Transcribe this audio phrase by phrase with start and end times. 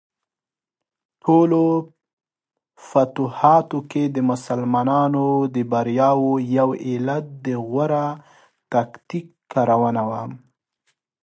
[1.23, 1.63] ټولو
[2.87, 8.05] فتوحاتو کې د مسلمانانو د بریاوو یو علت د غوره
[8.71, 10.23] تکتیک کارونه وه.